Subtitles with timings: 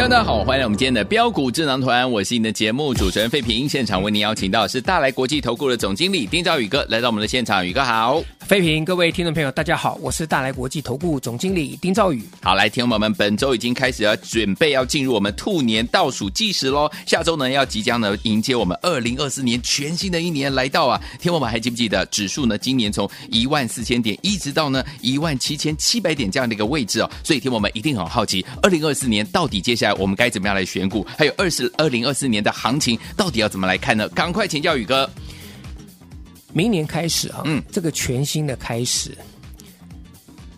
[0.00, 3.68] 听众大家好，欢迎来我们今天的标股智囊团，我是你的节目主持人费平。
[3.68, 8.24] 现场为您邀请到的是大来国际投顾的总经理丁兆宇哥来到我们的现场，宇哥好。
[8.38, 12.24] 费平，各位听众朋友，大家好，我是大来国际投顾总经理丁兆宇。
[12.42, 16.90] 好，来，听众朋友们，本周已经开始要准备要进入我们兔年倒数计时喽。
[17.04, 20.98] 下周呢，要即将呢迎接我们二零二四年全新的一年来到啊。
[21.20, 22.56] 听众们还记不记得指数呢？
[22.56, 27.10] 今年从一万四千点一直到呢一万七千七百点这样的一个位置哦。
[27.22, 31.06] 所以听我们一定很好奇，二零二四年到底接下来我们该怎么样来选股？
[31.16, 34.08] 还有二十二零二四年的行情到底要怎么来看呢？
[34.10, 35.08] 赶快请教宇哥。
[36.52, 39.16] 明年开始啊，嗯，这个全新的开始，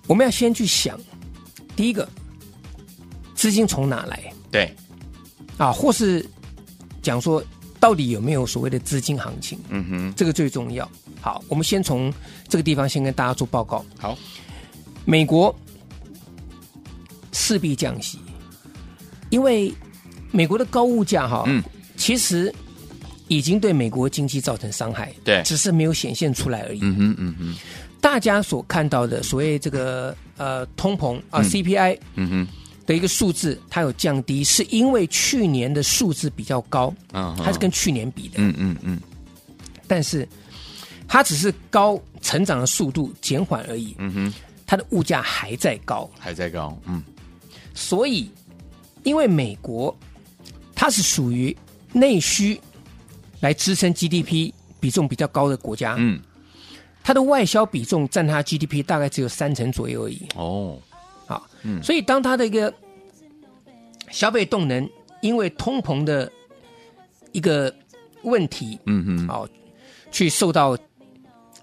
[0.06, 0.98] 我们要先去想，
[1.76, 2.08] 第一个，
[3.34, 4.32] 资金从哪来？
[4.50, 4.74] 对，
[5.58, 6.26] 啊，或是
[7.02, 7.44] 讲说
[7.78, 9.58] 到底有没有所谓的资金行情？
[9.68, 10.90] 嗯哼，这个最重要。
[11.20, 12.10] 好，我们先从
[12.48, 13.84] 这个地方先跟大家做报告。
[13.98, 14.16] 好，
[15.04, 15.54] 美国
[17.32, 18.18] 势必降息，
[19.32, 19.72] 因为
[20.30, 21.62] 美国的高物价哈，嗯，
[21.96, 22.54] 其实。
[23.28, 26.80] 已经对美国经济造成伤害，对，只是没有显现出来而已。
[26.82, 27.56] 嗯哼，嗯哼，
[27.98, 32.48] 大家所看到的所谓这个呃通膨啊、呃、CPI，嗯哼。
[32.84, 39.00] 的一个数字，它有降低，是因为去年的数字比较高，啊，它是跟去年比的，嗯嗯嗯，
[39.86, 40.28] 但是
[41.08, 44.34] 它只是高成长的速度减缓而已，嗯哼，
[44.66, 47.02] 它的物价还在高，还在高，嗯，
[47.72, 48.28] 所以
[49.02, 49.96] 因为美国
[50.74, 51.56] 它是属于
[51.92, 52.60] 内需。
[53.40, 56.20] 来支撑 GDP 比重比较高的国家，嗯，
[57.02, 60.22] 它的外销比重占它 GDP 大概只有三成左右而已。
[60.36, 60.78] 哦，
[61.26, 62.72] 好，嗯，所以当它的一个
[64.12, 64.88] 消费动能
[65.22, 66.30] 因为通膨的
[67.32, 67.74] 一个
[68.22, 69.44] 问题，嗯嗯，好，
[70.12, 70.78] 去受到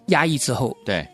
[0.08, 1.08] 压抑之后，对，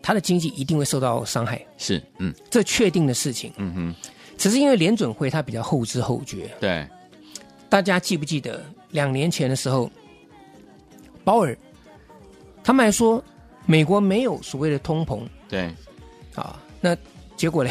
[0.00, 3.94] 它的经济一定会受到伤害，是，嗯，这确定的事情，嗯哼，
[4.36, 6.86] 只是因为联准会它比较后知后觉，对，
[7.68, 8.64] 大家记不记得？
[8.90, 9.90] 两年前的时候，
[11.24, 11.56] 鲍尔
[12.62, 13.22] 他们还说
[13.66, 15.70] 美国没有所谓的通膨，对，
[16.34, 16.96] 啊，那
[17.36, 17.70] 结果嘞，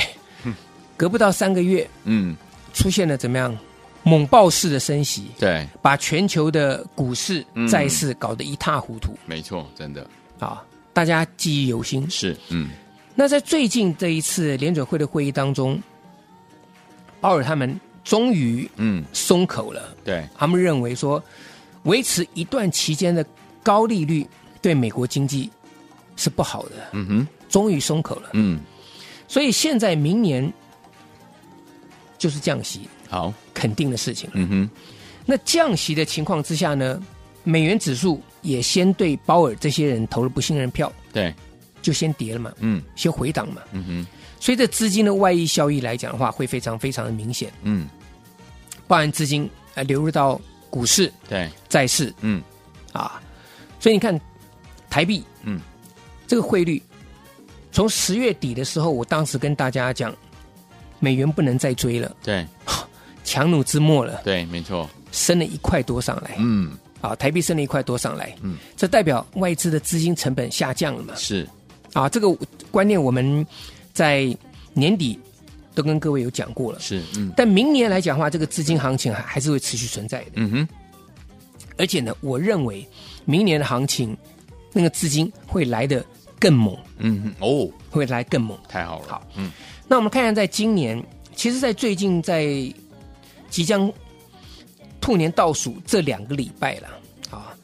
[0.97, 2.35] 隔不到三个月，嗯，
[2.73, 3.57] 出现了怎么样
[4.03, 10.05] 猛爆式的升息，对，把全球的股市、债市搞得一塌糊涂，没错，真的。
[10.37, 12.69] 啊，大家记忆犹新，是，嗯，
[13.15, 15.81] 那在最近这一次联准会的会议当中，
[17.19, 17.79] 鲍尔他们。
[18.03, 19.95] 终于，嗯，松口了。
[20.03, 21.19] 对，他们认为说，
[21.85, 23.25] 维持一段期间的
[23.63, 24.27] 高利率
[24.61, 25.49] 对美国经济
[26.15, 26.73] 是不好的。
[26.91, 28.29] 嗯哼，终于松口了。
[28.33, 28.59] 嗯，
[29.27, 30.53] 所以现在明年
[32.19, 34.29] 就是降息，好，肯定的事情。
[34.33, 34.69] 嗯哼，
[35.25, 37.01] 那降息的情况之下呢，
[37.43, 40.93] 美元指数也先对鲍尔这些人投了不信任票。
[41.11, 41.33] 对，
[41.85, 42.51] 就先跌了嘛。
[42.57, 43.61] 嗯，先回档嘛。
[43.71, 44.07] 嗯哼。
[44.39, 47.53] 所以，这资金的外溢效益来讲的话，会非常非常的明显。
[47.61, 47.87] 嗯，
[48.87, 50.41] 包含资金呃流入到
[50.71, 51.47] 股市、对。
[51.69, 52.41] 债市，嗯。
[52.91, 53.21] 啊，
[53.79, 54.19] 所以你看
[54.89, 55.59] 台币，嗯，
[56.25, 56.81] 这个汇率
[57.71, 60.15] 从十月底的时候，我当时跟大家讲，
[60.99, 62.45] 美元不能再追了，对，
[63.23, 71.13] 强弩之末了，对，没错，升了一块多上来，嗯，啊，台币升了一块多上来，嗯，这代表外资的资金成本下降了嘛？
[71.17, 71.45] 是，
[71.95, 72.31] 啊，这个
[72.69, 73.43] 观念我们。
[73.95, 74.37] 在
[74.73, 75.17] 年底
[75.73, 80.67] 都跟各位有讲过了，是，嗯，但明年来讲的话，这个资金行情还还是会持续存在的，嗯哼，
[81.77, 82.85] 而且呢，我认为
[83.23, 84.13] 明年的行情
[84.73, 86.05] 那个资金会来的
[86.37, 89.49] 更猛，嗯哼，哦，会来更猛，太好了，好，嗯，
[89.87, 91.01] 那我们看一下，在今年，
[91.33, 92.43] 其实，在最近在
[93.49, 93.89] 即将
[94.99, 96.89] 兔年倒数这两个礼拜了，
[97.31, 97.55] 啊，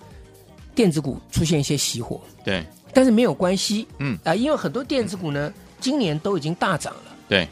[0.73, 2.65] 电子股出现一些熄火，对。
[2.93, 4.15] 但是没有关系，嗯。
[4.17, 7.03] 啊、呃，因为很多电子股呢，今年都已经大涨了。
[7.27, 7.47] 对，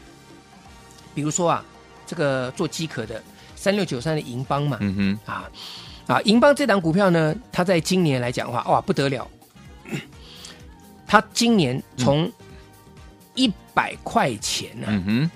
[1.14, 1.64] 比如说啊，
[2.06, 3.22] 这个做机壳的
[3.56, 5.50] 三六九三的银邦嘛，嗯哼，啊
[6.06, 9.26] 啊，银邦这档股票呢，它在今年来讲的话，哇，不得了，
[11.06, 12.30] 它今年从
[13.34, 15.30] 一百块钱呢、啊，嗯哼，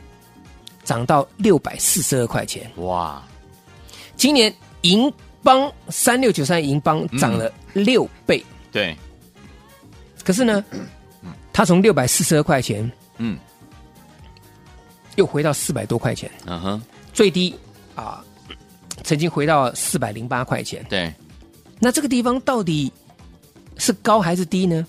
[0.85, 3.23] 涨到六百四十二块钱，哇，
[4.17, 5.13] 今年银
[5.43, 8.97] 邦三六九三银邦涨了六倍，嗯、对。
[10.25, 10.65] 可是呢，
[11.53, 13.39] 它从六百四十二块钱，嗯，
[15.17, 16.83] 又回到四百多块钱，嗯哼，
[17.13, 17.55] 最低
[17.95, 18.25] 啊，
[19.05, 21.13] 曾经回到四百零八块钱，对。
[21.79, 22.91] 那这个地方到底
[23.77, 24.87] 是高还是低呢？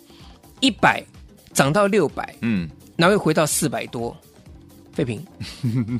[0.61, 1.03] 一百
[1.51, 4.15] 涨到六百，嗯，然后又回到四百多，
[4.93, 5.25] 废品。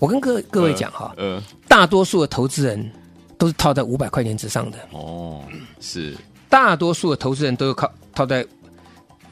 [0.00, 2.90] 我跟各各位讲哈，呃，大多数的投资人
[3.38, 5.44] 都是套在五百块钱之上的哦，
[5.78, 6.16] 是。
[6.50, 8.46] 大多数的投资人都靠套在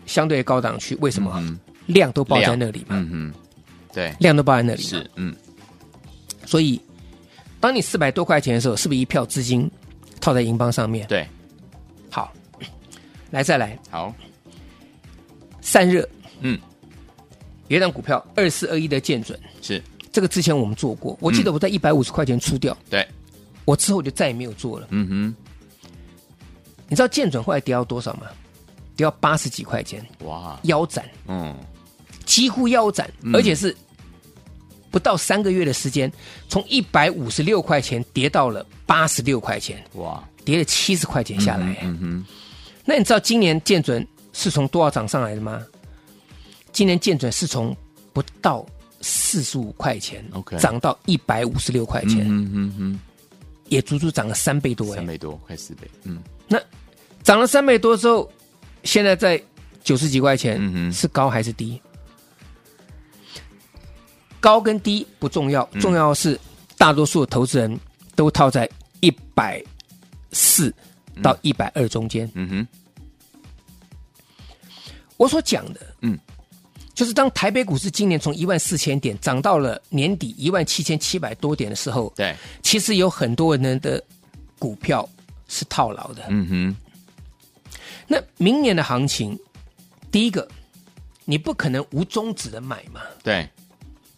[0.07, 1.31] 相对高档区，为什么？
[1.37, 2.97] 嗯、量都抱在那里嘛。
[2.97, 3.35] 嗯嗯，
[3.93, 4.83] 对，量都抱在那里。
[4.83, 5.35] 是，嗯。
[6.47, 6.81] 所以，
[7.61, 9.71] 当你四百多块钱的时候，是不是一票资金
[10.21, 11.07] 套在银邦上面？
[11.09, 11.27] 对。
[12.09, 12.33] 好，
[13.31, 13.79] 来再来。
[13.91, 14.15] 好。
[15.61, 16.09] 散热，
[16.41, 16.59] 嗯，
[17.67, 22.75] 有一档股票二四二一的建准，是这个之前我们做过，我记得我在一百五十块钱出掉。
[22.89, 23.07] 对。
[23.67, 24.87] 我之后就再也没有做了。
[24.91, 25.37] 嗯哼。
[26.89, 28.23] 你知道建准后来跌到多少吗？
[28.97, 31.55] 跌到八十几块钱，哇，腰斩，嗯，
[32.25, 33.77] 几乎腰斩，嗯、而且是
[34.91, 36.11] 不到三个月的时间，
[36.49, 41.67] 从一百五十六块钱跌到了八十六块钱，哇，跌了七十块钱下来。
[41.67, 42.27] 嗯哼，嗯哼，
[42.85, 45.65] 那你知道今年建准是从多少涨上来的吗？
[46.73, 47.77] 今年建准是从
[48.13, 48.67] 不到
[49.01, 53.01] 四十五块钱，OK，涨到一百五十六块钱，嗯哼哼，
[53.69, 56.23] 也足足涨了三倍多，三倍多，快四倍，嗯。
[56.47, 56.59] 那
[57.23, 58.31] 涨了三倍多之后，
[58.85, 59.41] 现在在
[59.85, 61.81] 九十几块钱，嗯是高还是低？
[61.85, 63.41] 嗯、
[64.41, 66.39] 高跟低不重要，重要的是
[66.77, 67.79] 大多数投资人
[68.15, 68.69] 都套在
[69.01, 69.63] 一百
[70.33, 70.75] 四
[71.23, 72.31] 到一百二中间。
[72.35, 72.69] 嗯哼，
[75.17, 76.19] 我所讲的，嗯，
[76.99, 84.03] 就是当台北股市今年从一万四千点涨到了年底一万七千七百多点的时候，对，其实有很多人的
[84.59, 85.09] 股票。
[85.51, 86.25] 是套牢的。
[86.29, 86.77] 嗯哼。
[88.07, 89.35] 那明年的行情，
[90.11, 90.47] 第一个，
[91.25, 93.01] 你不可能无终止的买嘛。
[93.23, 93.49] 对。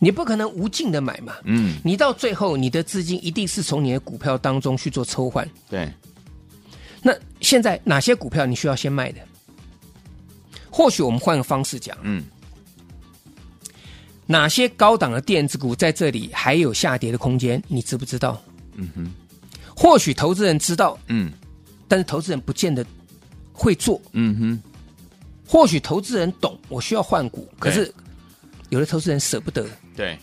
[0.01, 1.37] 你不可能无尽的买嘛。
[1.45, 1.77] 嗯。
[1.85, 5.49] 你到最后，你的资金一定是从你的股票当中去做抽换。
[5.69, 5.89] 对。
[7.01, 9.21] 那现在哪些股票你需要先卖的？
[10.69, 11.97] 或许我们换个方式讲。
[12.03, 12.25] 嗯。
[14.31, 17.61] 哪些高档的电子股在这里还有下跌的空间？
[17.67, 18.41] 你知不知道？
[18.77, 19.13] 嗯哼。
[19.75, 21.33] 或许投资人知道，嗯，
[21.89, 22.87] 但是投资人不见得
[23.53, 24.63] 会做，嗯哼。
[25.45, 27.93] 或许投资人懂，我需要换股，可是
[28.69, 29.67] 有的投资人舍不得，
[29.97, 30.17] 对，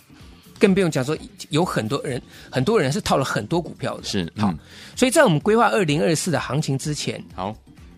[0.58, 1.18] 更不用讲说
[1.50, 4.54] 有很多人，很多人是套了很多股票的，是、嗯、好。
[4.96, 7.54] 所以在我们规划二零二四的行情之前，好，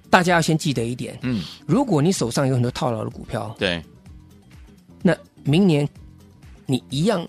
[0.09, 3.79] 大家要先记得一点，嗯，如果你手上有很多套牢的股票，对，
[5.03, 5.87] 那明年
[6.69, 7.27] 你一样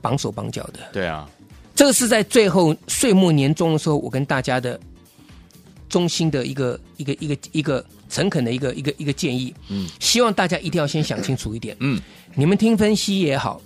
[0.00, 1.28] 绑手绑脚的，对啊。
[1.74, 4.78] 这个是在最后岁末年终的时候，我跟大家的
[5.88, 9.54] 衷心的一个一个一个一个诚恳的一个一个一个建议。
[9.68, 11.74] 嗯，希望大家一定要先想清楚一点。
[11.80, 11.98] 嗯，
[12.34, 13.60] 你们听分析也好，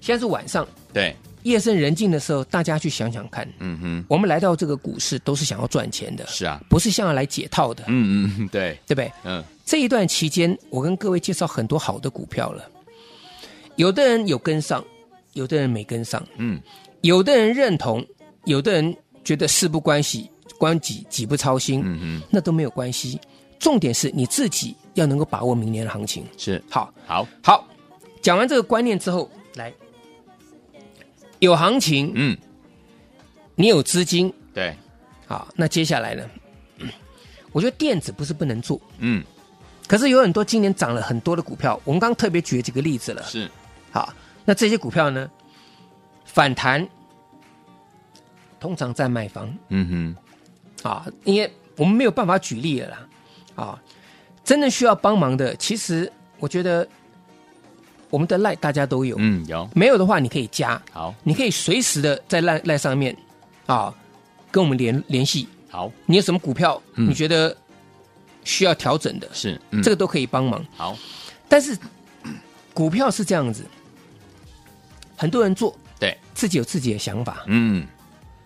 [0.00, 3.46] 现在是晚上，对，夜深人静的时候，大家去想想看。
[3.58, 7.82] 嗯哼，我们来到这个股市都是想要赚钱的，是啊，不是想要来解套的。
[7.88, 9.12] 嗯嗯，对，对不对？
[9.24, 12.70] 嗯，这一段期间，我跟各位介绍很多好的股票了，
[13.76, 14.84] 有的人有跟上。
[15.32, 16.58] 有的人没跟上，嗯，
[17.02, 18.02] 有的人认同，
[18.46, 23.20] 有的人觉得事不关己，关己己不操心，嗯嗯，那都没有关系。
[23.58, 26.24] 重点是你自己要能够把握明年的行情。
[26.38, 27.68] 是，好，好，好。
[28.22, 29.70] 讲完这个观念之后，来，
[31.40, 32.34] 有行情，嗯，
[33.56, 34.74] 你有资金，对，
[35.26, 36.24] 好，那接下来呢？
[37.52, 39.22] 我觉得电子不是不能做，嗯，
[39.86, 43.50] 可是有很多今年涨了很多的股票，我们刚刚特别举了几个例子了，是，
[43.96, 44.14] 好。
[44.44, 45.28] 那这些股票呢？
[46.24, 46.86] 反弹
[48.60, 50.14] 通常在卖方，嗯
[50.82, 53.08] 哼，啊，因为我们没有办法举例了啦，
[53.54, 53.82] 啊，
[54.44, 56.86] 真正需要帮忙的，其实我觉得
[58.10, 63.16] 我们的赖大家都有，嗯，有，没有的话你可以加，好，你可以随时的在赖赖上面
[63.64, 63.94] 啊
[64.50, 67.56] 跟我们联联系，好，你有什么股票你觉得
[68.44, 70.94] 需要调整的，是，这个都可以帮忙，好，
[71.48, 71.78] 但是
[72.74, 73.64] 股票是这样子。
[75.16, 77.44] 很多人做，对自己有自己的想法。
[77.46, 77.86] 嗯，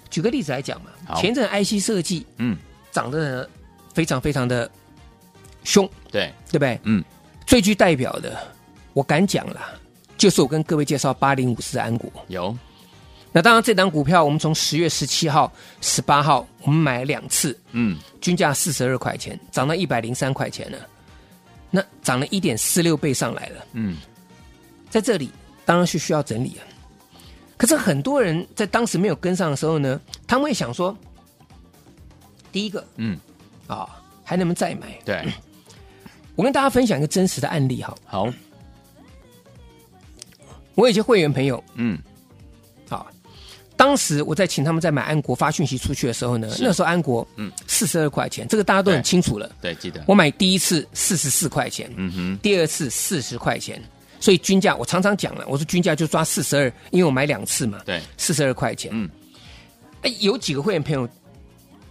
[0.08, 2.56] 举个例子来讲嘛，前阵 IC 设计，嗯，
[2.92, 3.48] 涨得
[3.92, 4.70] 非常非常的
[5.64, 6.80] 凶，对对不对？
[6.84, 7.04] 嗯，
[7.46, 8.38] 最具代表的，
[8.92, 9.60] 我敢讲了，
[10.16, 12.10] 就是我跟各位介绍八零五四安国。
[12.28, 12.56] 有，
[13.32, 20.78] 那当然这档股票，我们从十月十七号、十八号，我们买了两次，嗯，均价四十二块钱，涨到一百零三块钱了，
[21.70, 23.64] 那涨了一点四六倍上来了。
[23.72, 23.96] 嗯，
[24.88, 25.30] 在这里。
[25.70, 26.66] 当然是需要整理啊，
[27.56, 30.98] 可是很多人在当时没有跟上的时候呢，他们会想说，
[32.50, 33.16] 第一个，嗯，
[33.68, 33.88] 啊，
[34.24, 34.98] 还能不能再买？
[35.04, 35.24] 对，
[36.34, 38.28] 我跟大家分享一个真实的案例，哈，好，
[40.74, 41.96] 我有一些会员朋友，嗯，
[42.88, 43.06] 啊，
[43.76, 53.80] 当时我在请他们在买安国发讯息出去的时候呢，那时候安国，嗯，四十二块钱，这个大家都很清楚了，对，记得，我买第一次四十四块钱，嗯哼，第二次四十块钱。
[54.20, 57.80] 所以均价我常常讲了，我说均价就抓四十二，因为我买两次嘛。
[57.86, 58.90] 对，四十二块钱。
[58.92, 59.08] 嗯，
[60.02, 61.08] 哎，有几个会员朋友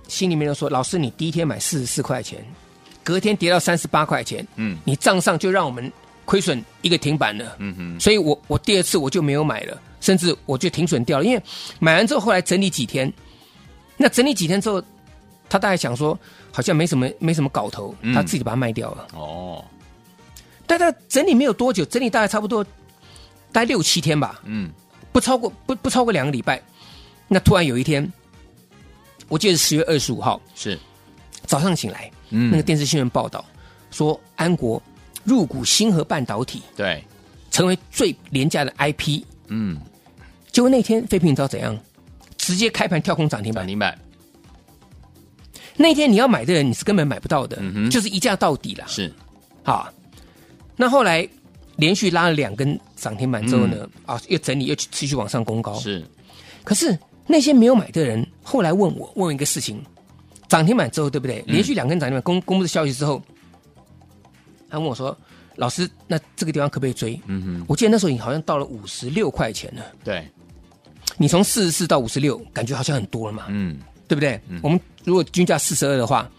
[0.08, 2.46] 心里面都说：“老师，你第一天买四十四块钱，
[3.04, 5.92] 隔天跌到三十八块钱，嗯，你账上就让我们
[6.24, 8.00] 亏损一个停板了。”嗯哼。
[8.00, 11.44] 所以我我第二次我就没有买了，甚至我就停损掉了，因为
[11.80, 13.12] 买完之后后来整理几天，
[13.98, 14.80] 那整理几天之后，
[15.50, 16.18] 他大概想说
[16.52, 19.08] 好像没什么没什么搞头，他自己把它卖掉了。
[19.14, 19.66] 嗯、哦。
[20.70, 22.64] 但他整理没有多久，整理大概差不多，
[23.52, 24.40] 大概六七天吧。
[24.46, 24.70] 嗯，
[25.12, 26.62] 不超过不不超过两个礼拜。
[27.28, 28.08] 那突然有一天，
[29.28, 30.78] 我记得是十月二十五号，是
[31.48, 33.44] 早上醒来，嗯，那个电视新闻报道
[33.90, 34.80] 说安国
[35.24, 37.04] 入股星河半导体，对，
[37.50, 39.24] 成为最廉价的 IP。
[39.48, 39.76] 嗯，
[40.52, 41.76] 结果那天废品你知道怎样？
[42.38, 44.00] 直接开盘跳空涨停板，涨停板。
[45.76, 48.86] 那天你要买的人你是根本买不到的，嗯哼，就是一价到底了。
[48.88, 49.12] 是，
[49.64, 49.92] 好。
[50.82, 51.28] 那后来
[51.76, 55.78] 连续拉了两根涨停板之后呢，嗯、啊，又整理又持续往上攻高。
[55.78, 56.02] 是，
[56.64, 59.84] 可是那些没有买的人后来问我，问我一个事情：
[60.48, 61.44] 涨停板之后对不对？
[61.48, 63.22] 连续两根涨停板公公布的消息之后，
[64.70, 65.16] 他问我说
[65.58, 69.84] ：“老师，那这个地方可不可以追？”嗯哼，我记得那时候你好像到了五十六块钱了。
[70.02, 70.26] 对，
[71.18, 73.48] 你从四十四到五十六，感觉好像很多了嘛？
[73.50, 74.40] 嗯，对不对？
[74.48, 76.30] 嗯、我们如果均价四十二的话。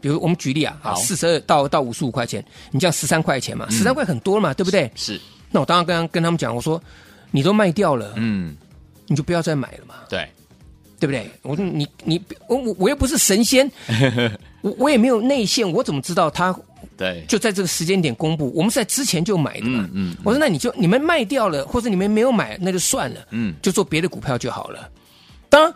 [0.00, 4.90] 比如我们举例啊，好，四十二到到五十五块钱，你这样十三块钱嘛，十三块很多了嘛，对不对？
[4.94, 5.20] 是。
[5.50, 6.82] 那我当然跟跟他们讲，我说
[7.30, 8.56] 你都卖掉了，嗯，
[9.06, 10.28] 你就不要再买了嘛，对，
[10.98, 11.28] 对不对？
[11.42, 13.70] 我说你你我我我又不是神仙，
[14.62, 16.54] 我我也没有内线，我怎么知道他？
[16.96, 20.14] 对，就在这个时间点公布，我们是在之前就买的嘛，嗯。
[20.22, 24.90] 我说那你就你们卖掉了，或者你们没有买，那就算了，嗯，就做别的股票就好了。
[25.48, 25.74] 当然。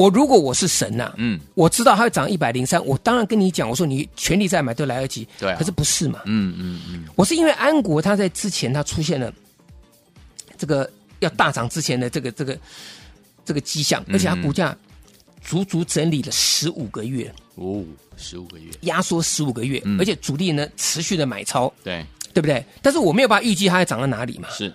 [0.00, 9.30] 我如果我是神呐、啊，嗯，我知道它会涨一百零三，我当然跟你讲，我说你全力再买都来得及，对、啊，可是不是嘛，嗯嗯嗯，我是因为安国它在之前它出现了
[10.56, 12.58] 这个要大涨之前的这个这个
[13.44, 14.74] 这个迹象，而且它股价
[15.42, 17.84] 足足整理了十五个月，哦，
[18.16, 22.02] 十五个月，压缩十五个月，嗯、而且主力呢持续的买超，对，
[22.32, 22.64] 对不对？
[22.80, 24.72] 但是我没有办法预计它会涨到哪里嘛，是，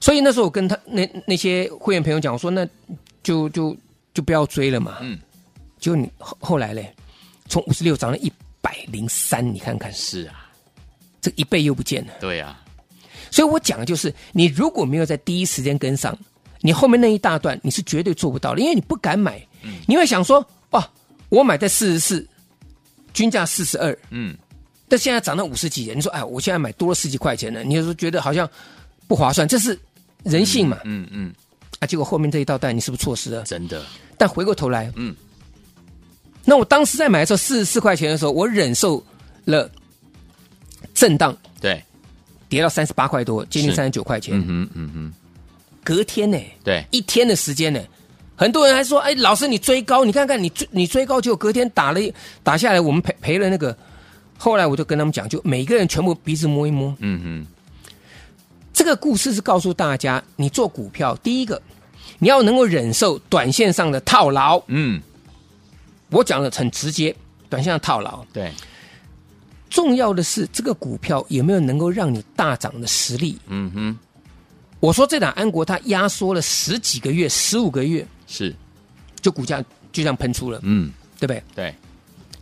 [0.00, 2.66] 所以那时候我跟他那那些会员朋友讲，我说那
[3.22, 3.70] 就就。
[3.70, 3.78] 就
[4.20, 4.98] 不要追了嘛。
[5.00, 5.18] 嗯，
[5.78, 6.92] 结果你后后来嘞，
[7.48, 9.90] 从五十六涨到一百零三，你看看。
[9.92, 10.50] 是啊，
[11.20, 12.12] 这一倍又不见了。
[12.20, 12.60] 对啊，
[13.30, 16.16] 所以我讲的就是，你如果没有在第一时间跟上，
[16.60, 19.40] 你后面那一大段你是绝对做不到的，因为你不敢买。
[19.62, 20.90] 嗯，你会想说，哇，
[21.28, 22.28] 我买在四十四，
[23.14, 24.36] 均价四十二，嗯，
[24.88, 28.48] 但现在涨到五十几，你说，哎，我现在买多了十几块钱呢，你就说觉得好像
[29.06, 29.78] 不划算，这是
[30.24, 30.78] 人性嘛。
[30.84, 31.28] 嗯嗯。
[31.28, 31.34] 嗯
[31.82, 31.86] 啊！
[31.86, 33.42] 结果后面这一道带，你是不是错失了？
[33.42, 33.82] 真的。
[34.16, 35.12] 但回过头来，嗯，
[36.44, 39.04] 那我当时在买的时候，四十四块钱的时候，我忍受
[39.46, 39.68] 了
[40.94, 41.82] 震荡，对，
[42.48, 44.38] 跌到三十八块多，接近三十九块钱。
[44.38, 45.12] 嗯哼，嗯哼。
[45.82, 46.38] 隔天呢？
[46.62, 47.80] 对，一天的时间呢，
[48.36, 52.00] 很多人还说：“哎，老师，你追高，你看看你追你追高，结果隔天打了
[52.44, 53.76] 打下来，我们赔赔了那个。”
[54.38, 56.94] 后来我就跟他们讲，就每个人全部鼻子摸一摸。
[57.00, 57.46] 嗯哼。
[58.82, 61.62] 这个故事是告诉大家，你做股票，第一个
[62.18, 64.60] 你要能够忍受短线上的套牢。
[64.66, 65.00] 嗯，
[66.10, 67.14] 我讲的很直接，
[67.48, 68.24] 短线上套牢。
[68.32, 68.52] 对，
[69.70, 73.38] 重要的是这个股票有没有能够让你大涨的实力。
[73.46, 73.98] 嗯哼，
[74.80, 78.52] 我说这档安国它压缩了十几个月、十五个月，是，
[79.20, 80.58] 就股价就这样喷出了。
[80.64, 81.44] 嗯，对不对？
[81.54, 81.74] 对。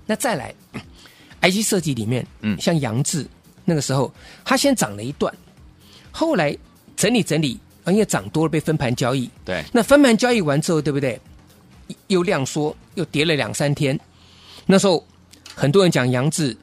[0.07, 0.55] 那再来
[1.43, 3.27] ，IC 设计里面，嗯，像杨志
[3.67, 4.11] 那个时候，
[4.43, 5.31] 它先涨了一段。
[6.21, 6.55] 后来
[6.97, 9.31] 整理整理，因为涨多了被分盘交易。
[9.43, 11.19] 对，那分盘交易完之后，对不对？
[12.09, 13.99] 又量缩，又跌了两三天。
[14.67, 15.03] 那时候
[15.55, 16.55] 很多人讲杨志，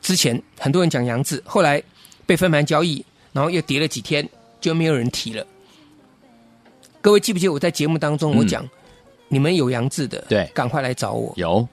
[0.00, 1.82] 之前很多人讲杨志，后来
[2.24, 4.28] 被分盘交易，然后又跌了几天，
[4.60, 5.44] 就没有人提了。
[7.00, 8.70] 各位记不记得我在节目当中我讲，嗯、
[9.26, 11.32] 你们有杨志的，对，赶快来找我。
[11.36, 11.66] 有，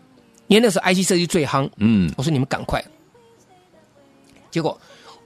[0.48, 1.70] 因为那时候 IC 设计最夯。
[1.78, 2.84] 嗯，我说你们赶快。
[4.50, 4.76] 结果。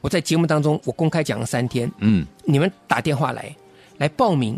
[0.06, 1.92] 我在节目当中，我公开讲了三天。
[1.98, 3.52] 嗯，你们打电话来，
[3.98, 4.56] 来报名，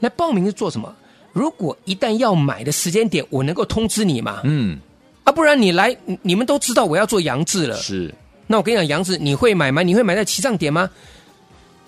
[0.00, 0.94] 来报名是做什么？
[1.32, 4.42] 如果一旦要买的时间点，我能够通知你嘛？
[4.44, 4.78] 嗯，
[5.24, 7.74] 啊，不然你来，你们都知道我要做杨志了。
[7.78, 8.14] 是，
[8.46, 9.82] 那我跟你讲，杨志你会买吗？
[9.82, 10.90] 你会买在起涨点吗？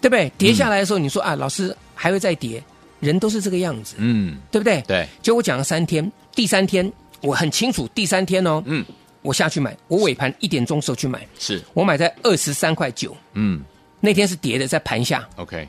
[0.00, 0.33] 对不对？
[0.38, 2.64] 跌下来的时候，你说、嗯、啊，老师还会再跌，
[2.99, 4.83] 人都是这个样子，嗯，对不对？
[4.87, 5.06] 对。
[5.21, 6.90] 结果我讲了三天，第三天
[7.21, 8.83] 我很清楚，第三天哦，嗯，
[9.25, 11.61] 我下去买，我尾盘一点钟时候去买，是。
[11.73, 13.64] 我买在二十三块九，嗯。
[14.00, 15.66] 那天是跌的，在盘下，，OK，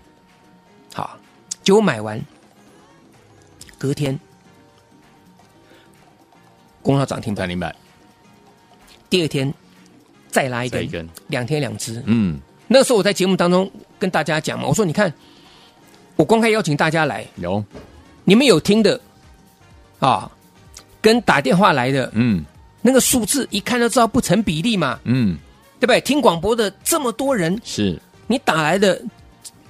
[0.94, 1.18] 好，
[1.64, 2.22] 结果买完，
[3.78, 4.20] 隔天
[6.82, 7.74] 攻到涨停板，涨停板，
[9.10, 9.54] 第二天
[10.28, 11.10] 再拉一根，再一根。
[11.28, 12.04] 两天两只。
[12.08, 15.14] 嗯，那个时候我在节目当中跟大家讲嘛，我说你看，
[16.18, 17.64] 我公开邀请大家来，有，
[18.26, 19.00] 你们有听的
[20.00, 20.30] 啊，
[21.02, 22.44] 跟打电话来的嗯
[22.88, 25.36] 那个数字一看就知道不成比例嘛，嗯，
[25.80, 26.00] 对不对？
[26.02, 29.02] 听广播的这么多人，是，你打来的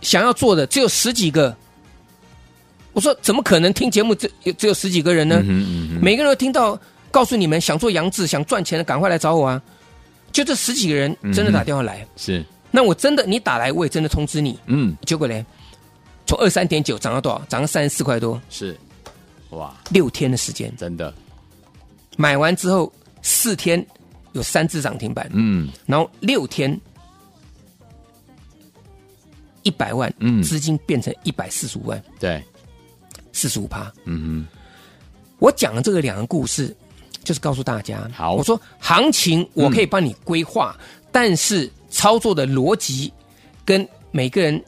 [0.01, 1.55] 想要做的只有十几个，
[2.91, 5.37] 我说怎么可能听节目只有只有十几个人呢？
[5.43, 6.77] 嗯哼嗯每个人都听到，
[7.09, 9.61] 告诉你们想做杨志、想赚钱的，赶快来找我啊！
[10.33, 14.59] 就这十几个人真的打电话来，是，那我真的你打来，我也真的通知你。
[14.65, 15.45] 嗯，结果呢，
[16.25, 17.41] 从二三点九涨到多少？
[17.47, 18.75] 涨到三十四块多，是，
[19.51, 21.13] 哇，六天的时间，真的，
[22.17, 22.91] 买完之后
[23.25, 23.83] 四天
[24.33, 25.67] 有三只涨停板，嗯。
[25.87, 26.79] 然后六天
[29.63, 30.43] 一百万，嗯。
[30.43, 32.41] 资金变成一百四十五万，对，
[33.33, 33.91] 四十五趴。
[34.05, 34.45] 嗯
[35.39, 36.73] 我讲的这个两个故事，
[37.23, 38.35] 就是告诉大家，好。
[38.35, 40.77] 我说行情我可以帮你规划，
[41.11, 43.11] 但是操作的逻辑
[43.65, 44.63] 跟每个人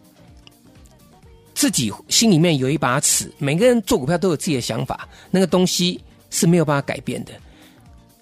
[1.54, 7.32] 自己心里面有一把尺，每个人做股票都有自己的想法，那个东西是没有办法改变的。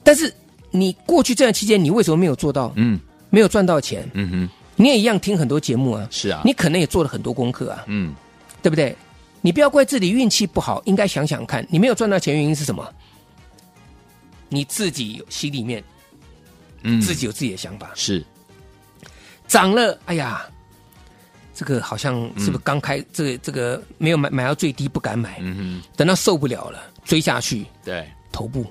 [0.06, 0.34] 但是
[0.72, 2.72] 你过去这段期间，你为什么没有做到？
[2.78, 2.98] 嗯。
[3.32, 4.10] 没有赚到钱？
[4.14, 8.16] 嗯哼，你也一样听很多节目啊，是啊，你可能也做了很多功课啊，嗯。
[8.62, 8.96] 对不对？
[9.42, 12.88] 你不要怪自己运气不好，应该想想看，你没有赚到钱原因是什么？
[14.48, 15.84] 你自己有心里面
[16.84, 18.24] 嗯，自己有自己的想法，是，
[19.48, 20.46] 涨了，哎呀，
[21.54, 23.04] 这个好像是不是刚开？
[23.12, 28.66] 这个这个没有买买到最低不敢买，嗯等到受不了了追下去，对，头部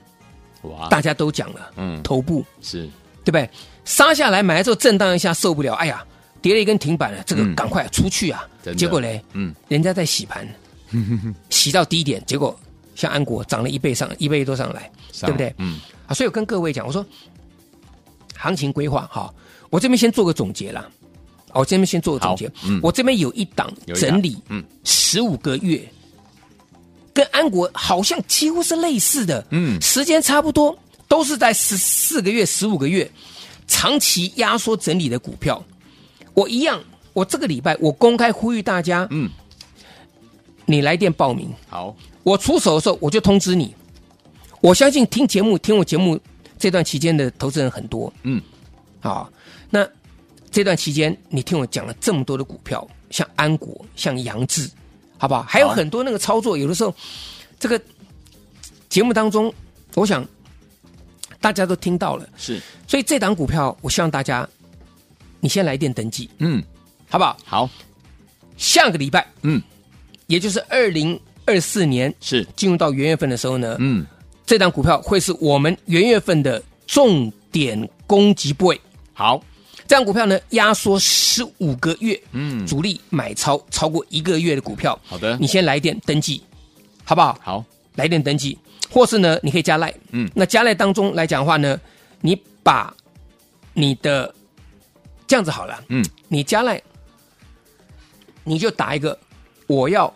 [0.64, 2.02] 哇，大家都讲了，嗯。
[2.02, 2.44] 头部。
[2.60, 2.88] 是，
[3.24, 3.48] 对不对？
[3.84, 6.04] 杀下来买了之后震荡一下受不了，哎呀，
[6.40, 7.54] 跌了一根停板了，这个嗯。
[7.54, 8.46] 赶快出去啊！
[8.76, 9.54] 结果嘞，嗯。
[9.68, 10.48] 人家在洗盘，
[11.50, 12.58] 洗到低点，结果
[12.94, 15.54] 像安国涨了一倍上一倍多上来，上对不对？
[15.58, 15.80] 嗯。
[16.06, 17.04] 啊，所以我跟各位讲，我说
[18.36, 19.32] 行情规划哈，
[19.70, 20.88] 我这边先做个总结啦。
[21.52, 22.80] 我这边先做个总结，嗯。
[22.82, 24.64] 我这边有一档有一档整理，嗯。
[24.82, 25.86] 十五个月，
[27.14, 29.80] 跟安国好像几乎是类似的，嗯。
[29.80, 30.76] 时间差不多，
[31.08, 33.10] 都是在十四个月、十五个月，
[33.68, 35.64] 长期压缩整理的股票，
[36.34, 39.30] 我一样，我这个礼拜我公开呼吁大家，嗯，
[40.66, 43.74] 你来电报名，好，我出手的时候我就通知你。
[44.60, 46.18] 我相信听节目、听我节目
[46.58, 48.42] 这段期间的投资人很多，嗯，
[48.98, 49.30] 好，
[49.70, 49.86] 那
[50.50, 54.68] 这段期间你听我讲了这么多的股票，像安国、像扬智，
[55.24, 55.42] 好不好？
[55.44, 56.94] 还有很多那个操作，有的时候
[57.58, 57.80] 这个
[58.90, 59.50] 节目当中，
[59.94, 60.22] 我想
[61.40, 64.46] 大家都听到了，是，所以这档股票，我希望大家
[65.40, 66.62] 你先来电登记，嗯，
[67.08, 67.38] 好不好？
[67.42, 67.70] 好，
[68.58, 69.62] 下个礼拜，嗯，
[70.26, 74.06] 也就是二零二四年是，进入到元月份的时候呢，嗯，
[74.44, 78.78] 这档股票会是我们元月份的重点攻击部位。
[79.14, 79.42] 好，
[79.86, 82.66] 这样股票呢，压缩十五个月，嗯。
[82.66, 85.36] 主力买超超过一个月的股票，好的。
[85.38, 86.42] 你先来电登记，
[87.04, 87.38] 好不好？
[87.42, 87.64] 好，
[87.96, 88.58] 来电登记，
[88.90, 90.30] 或是呢，你可以加赖，嗯。
[90.34, 91.78] 那加赖当中来讲的话呢，
[92.20, 92.94] 你把
[93.74, 94.34] 你的
[95.26, 96.80] 这样子好了，嗯，你加赖，
[98.42, 99.18] 你就打一个
[99.66, 100.12] 我要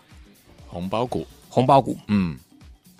[0.67, 2.37] 红包股，红包股，嗯，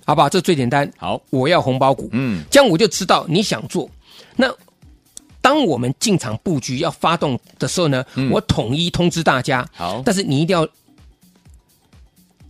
[0.06, 0.30] 好不好？
[0.30, 3.90] 这最简单，好，我要红包股，嗯，这样我就知道你想做。
[4.36, 4.54] 那
[5.42, 9.68] 当我们进场布局要发动的时候呢，嗯我统一通知大家。
[9.74, 10.68] 好但是你一定要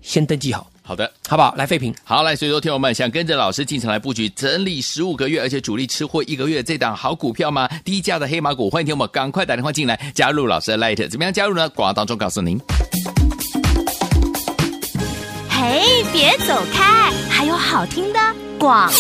[0.02, 1.12] 先登记好，好的。
[1.28, 1.54] 好不好？
[1.56, 7.68] 来，废品，好，来，所以说，听友们想跟着老师进场来布局，整理十五个月，而且主力吃货一个月，这档好股票吗？
[7.86, 11.70] 低价的黑马股，欢迎听友们赶快打电话进来，加入老师的 Light，怎么样加入呢？
[11.70, 12.60] 广告当中告诉您。
[15.48, 18.20] 嘿，别走开，还有好听的
[18.60, 18.92] 广。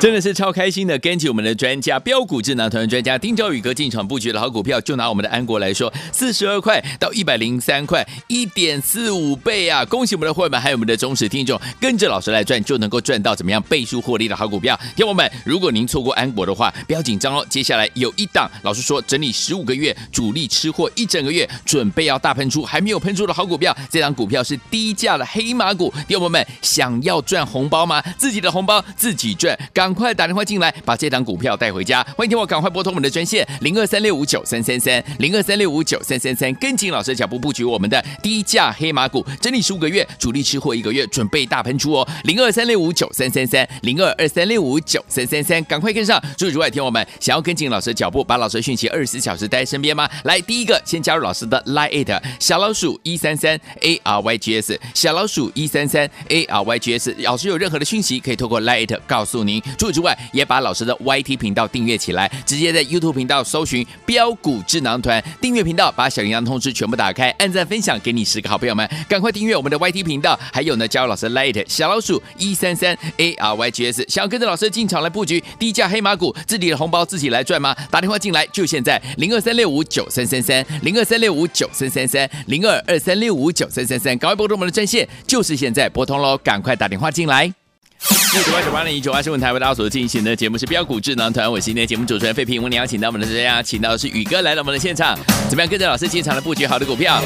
[0.00, 9.84] 真的是超开心的，跟紧我们的专家标股智囊团专家丁兆宇哥进场布局的好股票，就拿我们的安国来说，四十二块到一百零三块，一点四五倍啊！
[9.84, 14.78] 恭喜我们的会员，还有我们的忠实听众，跟着老师来赚，就能够赚到怎么样倍数获利的好股票。
[14.96, 25.90] 听友们，如果您错过安国的话，不要紧张哦，接下来有一档，老师说整理十五个月，主力吃货一整个月，准备要大喷出，还没有喷出的好股票，这档股票是低价的黑马股。
[26.06, 28.02] 听友们，想要赚红包吗？
[28.18, 32.02] 自己的红包自己赚，赶快打电话进来，把这档股票带回家。
[32.16, 46.20] 欢迎听我赶快拨通我们的专线零二三六五九三三三零二三六五九三三三，跟紧老师的脚步布局我们的低价黑马股，整理十五个月，主力吃货一个月，准备大喷出哦，零二三六五九三三三零二二三六五九三三三，赶快跟上。
[46.38, 50.08] 除此之外，听我们想要跟紧老师的脚步，把老师的讯息二十四小时带在身边吗？
[50.24, 59.62] 来，第一个先加入老师的 Line 小老鼠一三三 A R Y G S 小老鼠一三三 A R Y G S，老师有任何的讯息可以透过 Line 告诉您。
[59.78, 70.38] 除此之外，也把老师的 YT 频道订阅起来，直接在 YouTube 频道搜寻标股智囊团订阅频道，把小铃铛通知全部打开，按赞分享给你十个好朋友们，赶快订阅我们的 YT 频道。
[70.52, 77.74] 还有呢，加入老师 Line 小老鼠一三三 A R Y G S，想要跟着老师进场来布局低价黑马股，自己的红包自己来赚吗？
[77.90, 87.65] 打电话进来就现在，零二三六五九三三三零二三六五九三三三零二二三六五九三三三，赶快拨通我们的专线，就是现在拨通喽，赶快打电话进来。
[87.98, 97.20] 九八九八零一九八新闻台为大家所进行的节目是标股智囊团，我是今天节目主持人费平，我们邀请到我们的专家，请到的是宇哥来到我们的现场，怎么样跟着老师进场的布局好的股票？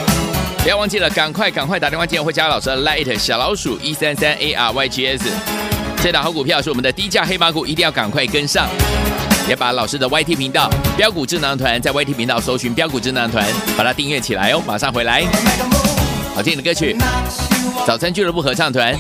[0.63, 5.25] 不要忘记了，赶快赶快打电话进来，会加老师的 Light 小老鼠一三三 A R Y G S，
[6.03, 8.69] 这档好股票是我们的低价黑马股，一定要赶快跟上。
[9.49, 13.45] 也把老师的 YT 频道标股智囊团在 YT 频道搜寻标股智囊团，
[13.77, 15.25] 把它订阅起来哦，马上回来。
[16.37, 16.97] 好听的歌曲，
[17.85, 18.97] 早餐俱乐部合唱团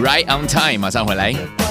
[0.00, 1.61] ，Right on time，马上回来。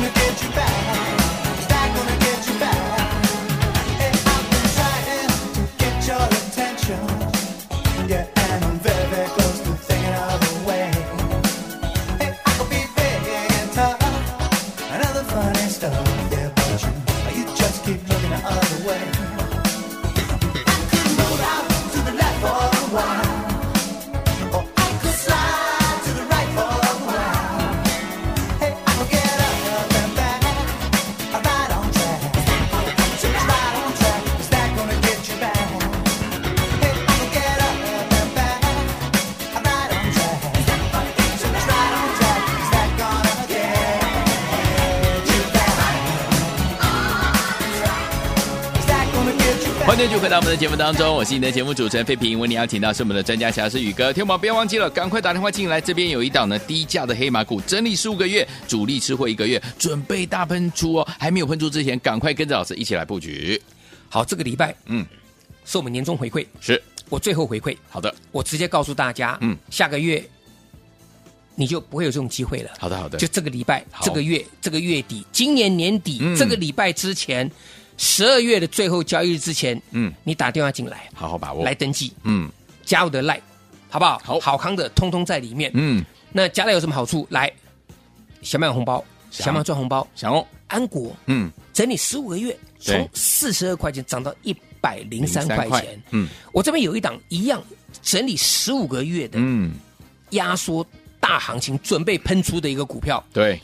[0.00, 0.97] gonna get you back.
[49.88, 52.38] 欢迎继续回到我们的节目当中，我是你的节目主持人费平。
[52.38, 54.12] 为你邀请到是我们的专家，侠士宇哥。
[54.12, 55.80] 天宝，不要忘记了，赶快打电话进来。
[55.80, 61.08] 这边有一档呢低价的黑马股，整理十五个月，主力吃货一个月，准备大喷出哦。
[61.18, 63.58] 还没有喷出之前，赶快跟着老师一起来布局。
[64.10, 65.06] 好，这个礼拜，嗯，
[65.64, 67.74] 是我们年终回馈，是我最后回馈。
[67.88, 70.22] 好的，我直接告诉大家，嗯，下个月
[71.54, 72.70] 你就不会有这种机会了。
[72.78, 77.50] 好的，好的，就这个礼拜，这个月，这个月底，今年年底、嗯、这个礼拜之前。
[77.98, 82.48] 十二月的最后交易日之前，嗯，你打电话进来，好好把握，来登记，嗯，
[82.84, 83.40] 加我的 Line，
[83.90, 84.18] 好不好？
[84.24, 86.04] 好，好康的，通通在里面，嗯。
[86.30, 87.26] 那加了有什么好处？
[87.30, 87.52] 来，
[88.42, 89.04] 想不想红包？
[89.30, 90.06] 想不想赚红包？
[90.14, 90.46] 想哦。
[90.68, 96.28] 安国，嗯，整理十五个月，从四十二块钱涨到一百零三块钱，嗯。
[96.52, 97.62] 我这边有一档一样
[98.02, 99.72] 整理十五个月的，嗯，
[100.30, 100.86] 压缩
[101.18, 103.58] 大行情准备喷出的一个股票，对，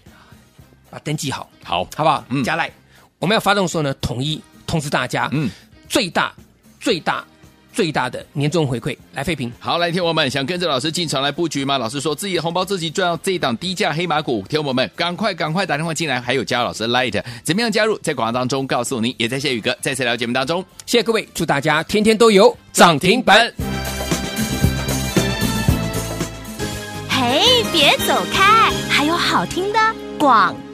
[0.90, 2.24] 把登记好，好，好不好？
[2.30, 2.70] 嗯，加 Line。
[3.18, 5.48] 我们要发动的时候呢，统一通知大家，嗯，
[5.88, 6.32] 最大、
[6.78, 7.24] 最大、
[7.72, 9.50] 最大的年终回馈来废品。
[9.58, 11.78] 好，来，听我们想跟着老师进场来布局吗？
[11.78, 17.96] 老师说自己的红包自己赚，到这一档低价黑马股，听我们赶快赶快打电话进来，还有加老师的 Light，怎么样加入？
[17.98, 23.50] 在广告当中告诉您，也在谢宇哥再次聊节目当中，谢谢各位，祝大家天天都有涨停板。
[27.08, 29.78] 嘿，别走开，还有好听的
[30.18, 30.54] 广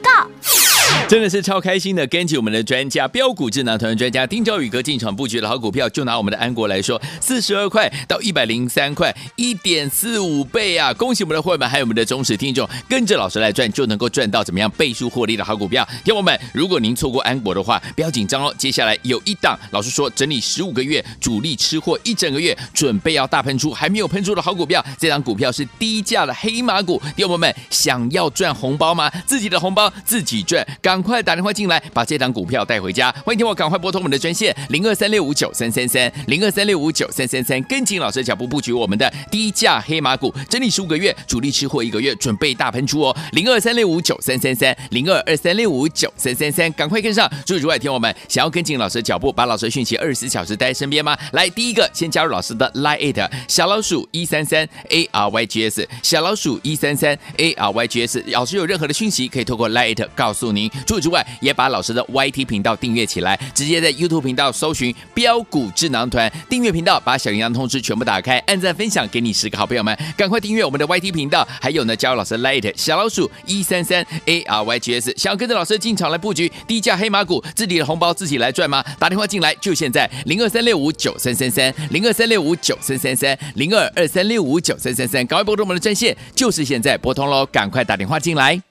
[1.07, 10.93] 真的是超开心的，跟紧我们的专家标股智囊团专家丁兆宇哥进场布局的好股票，就拿我们的安国来说，四十二块到一百零三块，一点四五倍啊！
[10.93, 15.85] 恭喜我们的会员，还有我们的忠实听众，跟着老师来赚，就能够赚到怎么样倍数获利的好股票。
[16.05, 26.97] 听友们，如果您错过安国的话，不要紧张哦，接下来有一档，老师说整理十五个月，主力吃货一整个月，准备要大喷出，还没有喷出的好股票，这档股票是低价的黑马股。
[27.17, 29.11] 听友们，想要赚红包吗？
[29.25, 31.00] 自己的红包自己赚，刚。
[31.01, 33.11] 快打电话进来，把这档股票带回家。
[33.25, 43.15] 欢迎听我赶快拨通我们的专线零二三六五九三三三零二三六五九三三三，跟紧老师的脚步布局我们的低价黑马股，整理十五个月，主力吃货一个月，准备大喷出哦。
[43.33, 47.29] 零二三六五九三三三零二二三六五九三三三，赶快跟上。
[47.45, 51.17] 诸位诸位，听我们想要跟紧老师的脚步，把老师的讯息二十四小时带在身边吗？
[51.33, 60.69] 来，第一个先加入老师的 Line 小老鼠一三三 A R Y G S 小老鼠一三三 A R Y G S，老师有任何的讯息可以透过 Line 告诉您。
[60.85, 71.47] 除此之外，也把老师的 YT 频道订阅起来，直接在 YouTube 频道搜寻标股智囊团订阅频道，把小铃铛通知全部打开，按赞分享给你十个好朋友们，赶快订阅我们的 YT 频道。
[71.61, 78.83] 还有呢，加入老师的 Line 小老鼠一三三 A R Y G S，想要跟着老师进场来布局低价黑马股，自己的红包自己来赚吗？
[78.99, 88.70] 打电话进来就现在零二三六五九三三三零二三六五九三三三零二二三六五九三三三，赶快拨通我们的专线，就是现在拨通喽，赶快打电话进来。